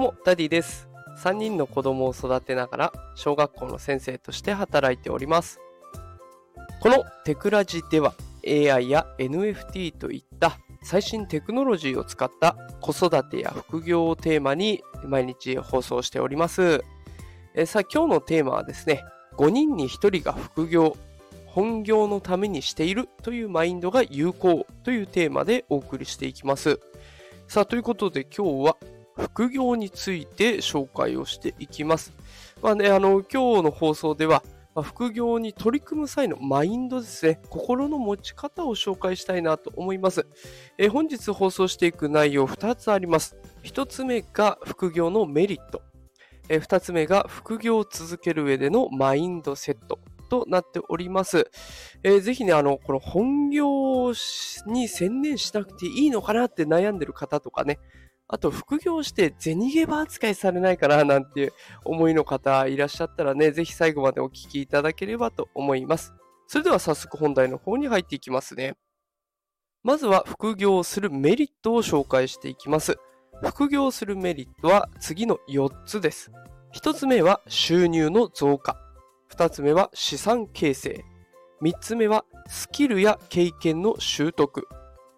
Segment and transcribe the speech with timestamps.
[0.00, 0.88] どうも、ダディです。
[1.22, 5.60] 3人の子供を育てながら、小学校の先生として働いております。
[6.80, 8.14] このテクラジでは、
[8.46, 16.82] AI や NFT といった最新テクノロジーを使った子育てや副業をテーマに毎日放送しております。
[17.54, 19.04] えさあ、今日のテーマはですね、
[19.36, 20.96] 5人に1人が副業、
[21.44, 26.80] 本業のためにしているというマインドが有効というテーマでお送りしていきます。
[27.46, 28.76] さあ、ということで今日は
[29.20, 32.12] 副業について紹介をしていきます。
[32.62, 34.42] まあね、あの、今日の放送では、
[34.74, 40.26] まあ副業に取り組む際のマインドですね、心の持ち方を紹介したいなと思います。
[40.78, 43.36] え本日放送していく内容2つあります。
[43.64, 45.82] 1つ目が副業のメリット。
[46.48, 49.98] え2つ目が副業を続ける上でのマインドセット
[50.30, 51.50] となっております。
[52.02, 54.12] えーぜひね、あの、この本業
[54.66, 57.78] に専念しなくていいのかなって悩んでる方とかね、
[58.32, 61.52] あと副業して銭ゲバ扱いされないかななんていう
[61.84, 66.14] 思いの方いらっしゃったらね、ぜひ最後までお聞きいただければと思います。
[66.46, 68.76] それでは早速本題の方に入っていきますね。
[69.82, 72.98] まずは副業をするメリットを紹介していきます。
[73.42, 76.30] 副業するメリットは次の4つです。
[76.74, 78.76] 1つ目は収入の増加。
[79.32, 81.04] 2つ目は資産形成。
[81.62, 84.68] 3つ目はスキルや経験の習得。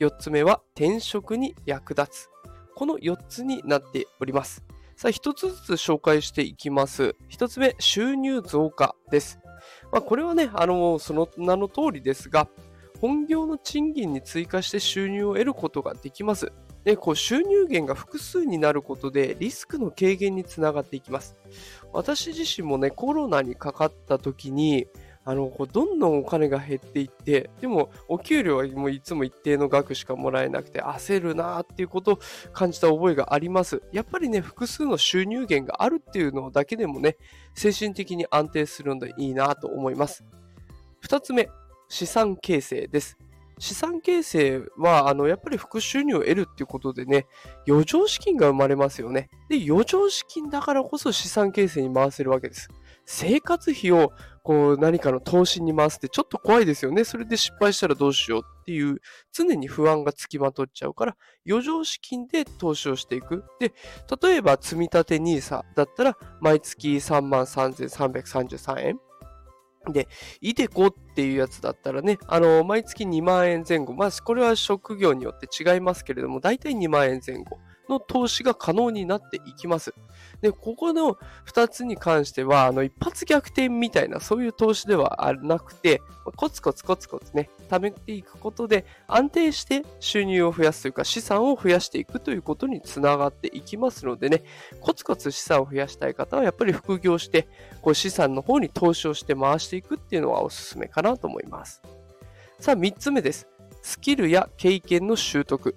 [0.00, 2.33] 4つ目は転職に役立つ。
[2.74, 4.64] この4つになっております。
[4.96, 7.16] さあ、1つずつ紹介していきます。
[7.30, 9.40] 1つ目、収入増加です。
[9.92, 12.48] まあ、これはね、あの、その名の通りですが、
[13.00, 16.52] 本業の賃金に追加して収入を得ることができます。
[16.84, 21.34] で、こう収入源が複数になることでリスクの軽減につながっていきます。
[21.92, 24.86] 私自身もね、コロナにかかった時に、
[25.26, 32.18] あの、こうどんどんお金が減っていって、でもお給料はもういつも一定の額しかもらえなくて焦るなっていうことを
[32.52, 33.82] 感じた覚えがあります。
[33.92, 37.16] やっぱりね、複数の収入源があるっていうのだけでもね、
[37.54, 40.24] 精神的に安定するのでいいなと思います。
[41.00, 41.48] 二つ目、
[41.88, 43.16] 資産形成です。
[43.58, 47.26] 資産形成は、あの、やっぱり副収入を得るっていうことでね、
[47.68, 49.28] 余剰資金が生まれますよね。
[49.48, 52.68] で、余剰資金だからこそ資産形成に回せるわけです。
[53.06, 57.04] 生活費をこう何かの投資に回すってちょっと怖いですよね。
[57.04, 59.00] それで失敗したらどうしようっていう
[59.32, 61.16] 常に不安がつきまとっちゃうから
[61.48, 63.44] 余剰資金で投資をしていく。
[63.58, 63.72] で、
[64.22, 69.00] 例えば積立 NISA だったら毎月3万3333円。
[69.92, 70.08] で、
[70.40, 73.92] イデコっていうやつだったらね、あの、毎月2万円前後。
[73.92, 79.94] まあ、これは職業によって違いますけれども、大体2万円前後の投資が可能になっていきます。
[80.40, 86.02] で、ここの2つに関しては、あの、一発逆転みたいな、そういう投資ではなくて、
[86.36, 94.42] コツコツコツコツね、貯めていくことで、安定して収入を増やすというか、資産を増やしていくということにつながっていきますのでね、
[94.80, 97.48] コツコツ資産を増やしたい方は、やっぱり副業して、
[97.82, 101.82] こう資産の方に投資をして回していくっていうのはおすすめかなと思います。
[102.60, 103.48] さあ、3つ目です。
[103.82, 105.76] スキルや経験の習得。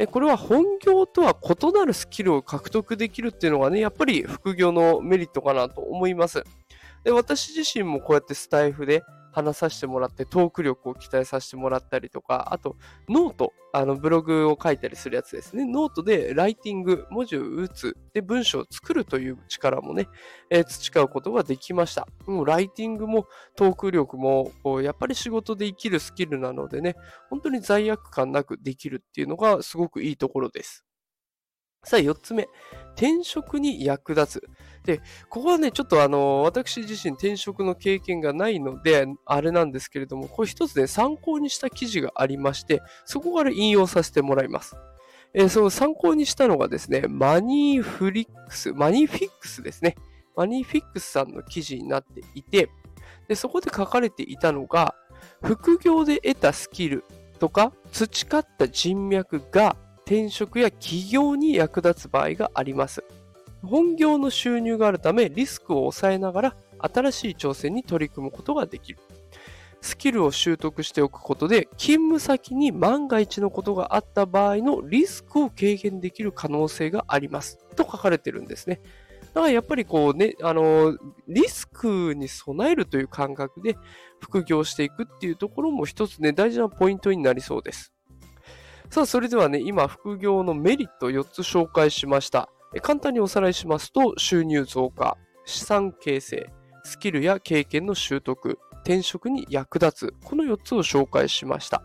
[0.00, 6.44] えこれは本業とは異なるスキルを獲得できるっていうのがね、やっぱり副業のメリットかなと思います。
[7.02, 12.76] で私自身もこうやってスタイフで話させてもらってトーク力を鍛えさせてもらったりとか、あと
[13.08, 15.64] note、あのブログを書いたりするやつですね。
[15.64, 20.08] ノートでライティング、文字を打つ、で文章を作るという力もね、
[20.50, 22.08] えー培うことができました。
[22.26, 26.96] もうライティングもトーク力もこうやっぱり仕事で生きるスキルなのでね、
[27.30, 30.87] 本当に罪悪感なくできるっていうのがすごくいいところです。
[31.84, 32.48] さあ、4つ目。
[32.96, 34.48] 転職に役立つ。
[34.84, 44.76] で、ここはね、ちょっとあの、私自身転職の経験がないので、あれなんですけれども、これ一つね、参考にした記事がありまして、そこから引用させてもらいます。
[45.34, 49.94] えーその参考にしたのがですね、マニーフリックス、マニフィックスですね。
[50.34, 52.70] マニフィックスさんの記事になっていて、
[53.28, 54.94] でそこで書かれていたのが、
[55.42, 57.04] 副業で得たスキル
[57.38, 59.76] とか培った人脈が
[60.08, 63.04] 転職や起業に役立つ場合があります。
[63.62, 68.98] 本業の収入があるためリスクを抑えながら新しい挑戦に取り組むことができる。
[69.82, 77.58] スキルを習得しておくことで勤務先に万が一のことがあった場合のリスクを軽減できる可能性があります。
[77.76, 78.80] と書かれてるんですね。
[79.34, 80.96] だからやっぱりこうね、あの、
[81.28, 83.76] リスクに備えるという感覚で
[84.20, 87.92] 副業していくっていうところも一つね、大事なポイントになりそうです。
[88.90, 92.48] さあ、それではね、今、副業のメリット4つ紹介しました。
[92.80, 96.50] 簡単におさらいしますと、収入増加、資産形成、
[96.84, 101.82] スキルや経験の習得、転職に役立つ、この4つを紹介しました。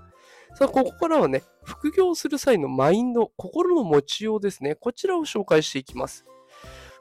[0.55, 4.75] さあ、ここからはね、副業する際のマインド、心の持ちようですね。
[4.75, 6.25] こちらを紹介していきます。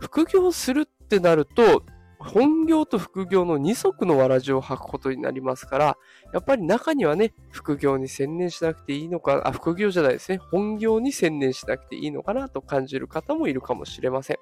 [0.00, 1.84] 副業するってなると、
[2.22, 5.96] 本業と副業の二足のわらじを履くことになりますから、
[6.32, 14.36] やっぱり中にはね、副業に専念しなくていいのか、あ、副業じゃないですね、本業に専念しなくていいのかなと感じる方もいるかもしれません。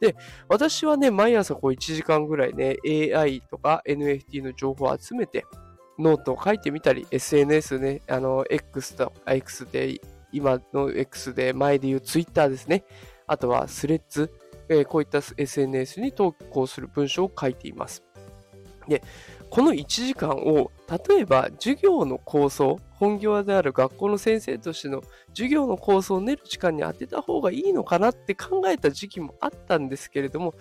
[0.00, 0.16] で、
[0.48, 5.44] 私はね、毎朝こう1時間ぐらいね、AI とか NFT の情報を集めて、
[5.98, 10.00] ノートを書いてみたり、SNS ね、あの、X と、X で、
[10.32, 12.84] 今の X で、前で言う Twitter ですね。
[13.26, 14.32] あとはスレッズ、
[14.80, 18.02] え、こういった SNS に投稿する文章を書いています。
[18.88, 19.02] で、
[19.50, 20.70] この1時間を、
[21.08, 30.54] 例えば授業の構想、本業である学校の先生としての授業の構想を練る時間に当てた方がいいのかなって考えた時期もあったんですけれども、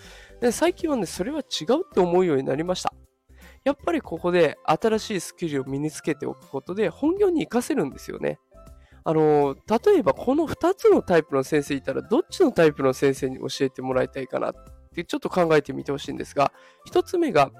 [0.52, 2.94] 最近はね、それは違うって思うようになりました。
[3.64, 8.40] やっぱりここで新しいスキルを身につけておくことで本業に活かせるんですよね。
[9.04, 9.56] あの、
[9.86, 14.54] 例えばこの2つのタイプの先生いたら、どっちのタイプの先生に教えてもらいたいかなっ
[14.94, 16.52] てちょっと考えてみてほしいんですが、
[16.92, 17.52] 1つ目が、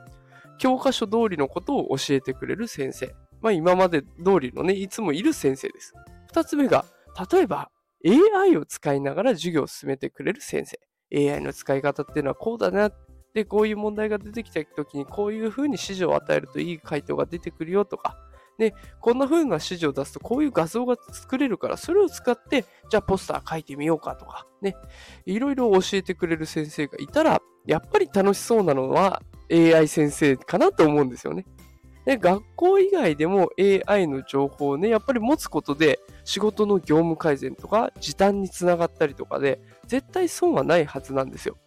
[0.60, 3.16] 教科書通りのことを教えてくれる先生。
[3.42, 5.94] まあ今まで通りのね、いつもいる先生です。
[6.34, 6.86] 2つ目が、
[7.32, 7.72] 例えば
[8.06, 10.80] AI を使いながら授業を進めてくれる先生。
[11.14, 12.92] AI の使い方っていうのはこうだな。
[13.34, 18.18] で、こういう問題が出てきた時にこういうふうに指示を与えるといい回答が出てくるよとか、
[18.62, 24.76] で、こんな風な指示を出すとこういう画像が作れるから、それを使って、じゃあポスター書いてみようかとか、ね、
[25.26, 31.44] いろいろ教えてくれる先生がいたら、やっぱり楽しそうなのは AI 先生かなと思うんですよね。
[32.06, 33.50] で、学校以外でも
[33.88, 41.58] AI の情報をね、やっぱり持つことで仕事の業務改善とか時短につながったりとかで、絶対損はないはずなんですよ。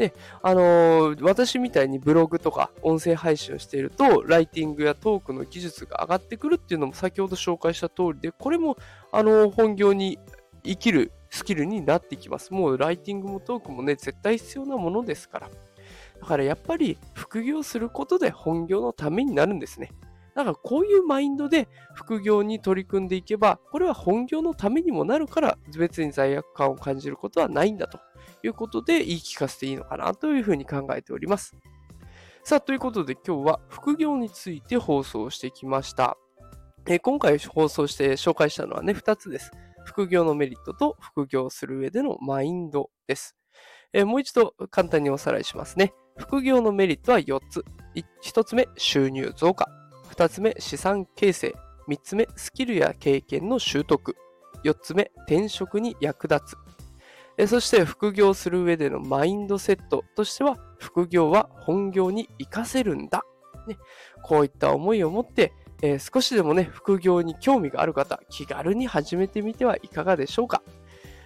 [0.00, 8.78] で、あのー、私みたいにブログとか音声配信をしていると、ライティングやトークの技術が上がってくるっていうのも先ほど紹介した通りで、これも、
[9.12, 10.18] あのー、本業に
[10.64, 12.54] 生きるスキルになってきます。
[12.54, 15.50] もうライティングもトークもね、絶対必要なものですから。
[16.18, 19.90] だからやっぱり副業することで本業のためになるんですね。
[20.34, 28.00] だからこういうマインドで副業に取り組んでいけば、これは本業のためにもなるから、別に罪悪感を感じることはないんだと
[28.42, 31.54] いうことで言い聞かせていいのかなというふうに考えております。
[32.42, 36.16] さあ、ということで今日は副業について放送してきました。
[36.86, 39.50] えー、今回放送して紹介したのはね、2つです。
[39.84, 43.36] 副業のメリットと副業する上でのマインドです。
[43.92, 45.92] えー、もう一度簡単におさらいしますね。
[46.16, 47.64] 副業のメリットは4つ。
[48.22, 49.68] 1つ目、収入増加。
[50.10, 51.54] 2つ目、資産形成。
[51.88, 54.16] 3つ目、スキルや経験の習得。
[54.64, 56.69] 4つ目、転職に役立つ。
[57.40, 63.24] えそして副業する上でのマインドセットとしては、副業は本業に活かせるんだ。
[63.66, 63.78] ね、
[64.22, 70.62] こういった思いを持って、えー、少しでもね、副業に興味がある方、気軽に始めてみてはいかがでしょうか。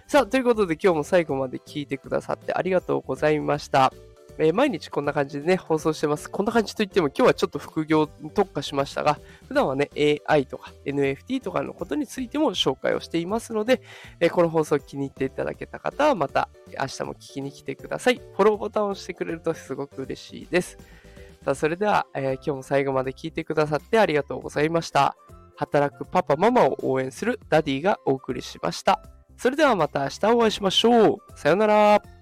[0.07, 3.91] さあ、ということで今日も最後まで聞いてくださってありがとうございました。
[4.37, 6.29] えー、毎日こんな感じでね、放送してます。
[6.29, 9.89] こんな感じといっても今日はちょっと副業に特化しましたが、普段はね、
[10.27, 13.81] AI とか NFT とかのことについても紹介をしていますので、
[14.19, 16.49] えー、この放送気に入っていただけた方はまた
[16.79, 18.15] 明日も聞きに来てください。
[18.15, 20.77] フォローボタンを押してくれるとすごく嬉しいです。
[21.45, 25.15] さあ、それでは、えー、今日も最後まで聞いてくださってありがとうございました。
[25.55, 29.01] 働くパパママを応援するダディがお送りしました。
[29.37, 31.17] それではまた明日お会いしましょう。
[31.35, 32.14] さよなら。